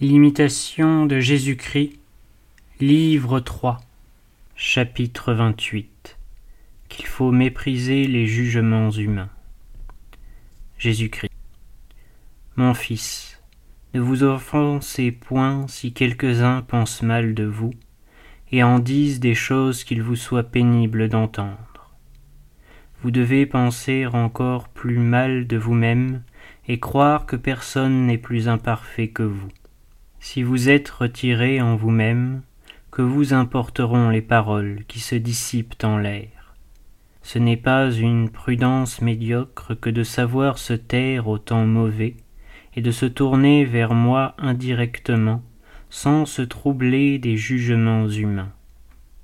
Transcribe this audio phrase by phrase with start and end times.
[0.00, 1.98] L'imitation de Jésus-Christ,
[2.78, 3.80] livre 3,
[4.54, 6.16] chapitre 28
[6.88, 9.28] Qu'il faut mépriser les jugements humains.
[10.78, 11.32] Jésus-Christ.
[12.54, 13.42] Mon fils,
[13.92, 17.74] ne vous offensez point si quelques-uns pensent mal de vous
[18.52, 21.92] et en disent des choses qu'il vous soit pénible d'entendre.
[23.02, 26.22] Vous devez penser encore plus mal de vous-même
[26.68, 29.48] et croire que personne n'est plus imparfait que vous.
[30.20, 32.42] Si vous êtes retiré en vous-même,
[32.90, 36.54] que vous importeront les paroles qui se dissipent en l'air
[37.22, 42.16] Ce n'est pas une prudence médiocre que de savoir se taire au temps mauvais,
[42.74, 45.42] et de se tourner vers moi indirectement,
[45.88, 48.52] sans se troubler des jugements humains.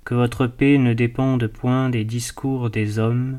[0.05, 3.37] Que votre paix ne dépende point des discours des hommes,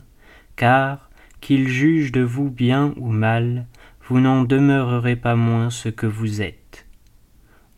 [0.55, 3.65] car, qu'ils jugent de vous bien ou mal,
[4.07, 6.84] vous n'en demeurerez pas moins ce que vous êtes.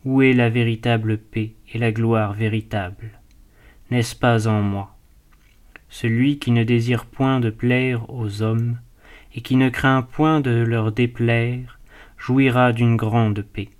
[0.04, 3.10] Où est la véritable paix et la gloire véritable?
[3.90, 4.96] N'est-ce pas en moi?
[5.88, 8.78] Celui qui ne désire point de plaire aux hommes,
[9.34, 11.80] et qui ne craint point de leur déplaire,
[12.16, 13.70] jouira d'une grande paix.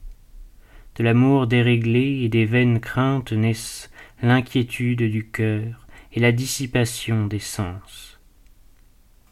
[0.97, 3.91] De l'amour déréglé et des vaines craintes naissent
[4.21, 8.19] l'inquiétude du cœur et la dissipation des sens.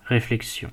[0.05, 0.70] Réflexion.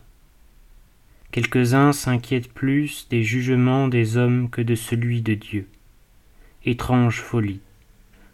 [1.31, 5.67] Quelques-uns s'inquiètent plus des jugements des hommes que de celui de Dieu
[6.65, 7.61] étrange folie.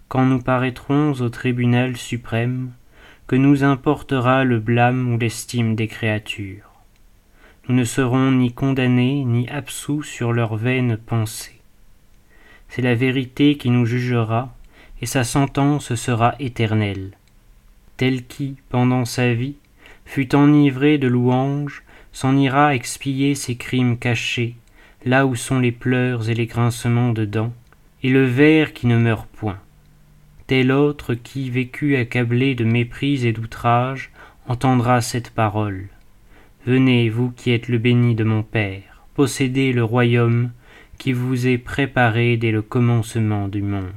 [0.07, 2.71] Quand nous paraîtrons au tribunal suprême,
[3.27, 6.71] que nous importera le blâme ou l'estime des créatures?
[7.67, 11.59] Nous ne serons ni condamnés ni absous sur leurs vaines pensées.
[12.67, 14.55] C'est la vérité qui nous jugera,
[15.01, 17.11] et sa sentence sera éternelle.
[17.97, 19.55] Tel qui, pendant sa vie,
[20.05, 24.55] fut enivré de louanges, s'en ira expier ses crimes cachés,
[25.05, 27.53] là où sont les pleurs et les grincements de dents,
[28.03, 29.59] et le ver qui ne meurt point.
[30.47, 34.11] Tel autre qui, vécu accablé de mépris et d'outrage,
[34.47, 35.89] entendra cette parole.
[36.65, 40.51] Venez, vous qui êtes le béni de mon Père, possédez le royaume
[40.97, 43.91] qui vous est préparé dès le commencement du monde.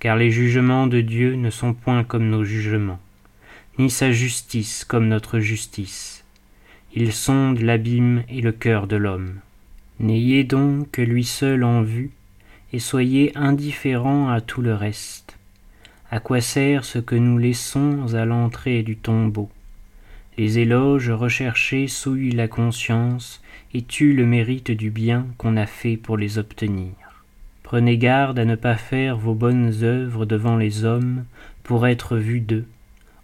[0.00, 3.00] Car les jugements de Dieu ne sont point comme nos jugements,
[3.78, 6.24] ni sa justice comme notre justice.
[6.94, 9.40] Ils sondent l'abîme et le cœur de l'homme.
[9.98, 12.12] N'ayez donc que lui seul en vue,
[12.72, 15.38] et soyez indifférents à tout le reste.
[16.10, 19.50] À quoi sert ce que nous laissons à l'entrée du tombeau?
[20.38, 23.42] Les éloges recherchés souillent la conscience
[23.74, 26.92] et tuent le mérite du bien qu'on a fait pour les obtenir.
[27.62, 31.24] Prenez garde à ne pas faire vos bonnes œuvres devant les hommes
[31.64, 32.64] pour être vus d'eux,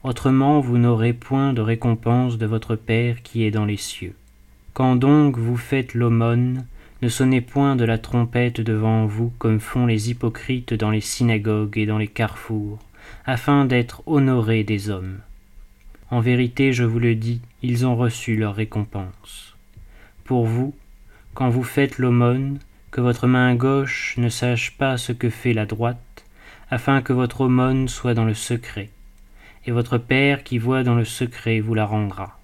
[0.03, 4.15] autrement vous n'aurez point de récompense de votre Père qui est dans les cieux.
[4.75, 6.67] Quand donc vous faites l'aumône,
[7.03, 11.79] ne sonnez point de la trompette devant vous comme font les hypocrites dans les synagogues
[11.79, 12.79] et dans les carrefours,
[13.27, 15.19] afin d'être honorés des hommes.
[16.11, 19.55] En vérité, je vous le dis, ils ont reçu leur récompense.
[20.25, 20.75] Pour vous,
[21.35, 22.59] quand vous faites l'aumône,
[22.91, 26.25] que votre main gauche ne sache pas ce que fait la droite,
[26.71, 28.91] afin que votre aumône soit dans le secret,
[29.67, 32.39] et votre Père qui voit dans le secret vous la rendra.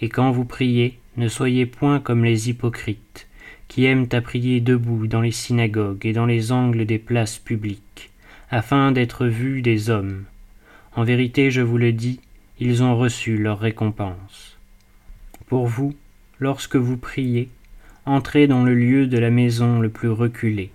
[0.00, 3.28] Et quand vous priez, ne soyez point comme les hypocrites,
[3.70, 8.10] qui aiment à prier debout dans les synagogues et dans les angles des places publiques,
[8.50, 10.24] afin d'être vus des hommes.
[10.96, 12.18] En vérité, je vous le dis,
[12.58, 14.58] ils ont reçu leur récompense.
[15.46, 15.94] Pour vous,
[16.40, 17.48] lorsque vous priez,
[18.06, 20.72] entrez dans le lieu de la maison le plus reculé,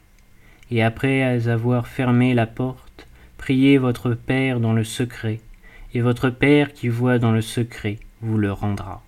[0.71, 3.07] et après avoir fermé la porte,
[3.37, 5.41] priez votre Père dans le secret,
[5.93, 9.03] et votre Père qui voit dans le secret vous le rendra.